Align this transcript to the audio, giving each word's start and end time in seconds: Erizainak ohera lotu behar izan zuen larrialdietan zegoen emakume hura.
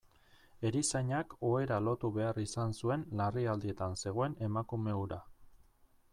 Erizainak 0.69 1.35
ohera 1.49 1.77
lotu 1.89 2.11
behar 2.17 2.39
izan 2.45 2.73
zuen 2.81 3.05
larrialdietan 3.21 3.95
zegoen 4.05 4.35
emakume 4.49 4.99
hura. 5.03 5.23